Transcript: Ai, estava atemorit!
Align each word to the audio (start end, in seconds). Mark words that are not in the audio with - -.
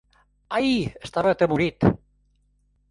Ai, 0.59 0.71
estava 1.09 1.35
atemorit! 1.37 1.89